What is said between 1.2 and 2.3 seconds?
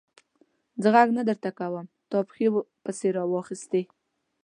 درته کوم؛ تا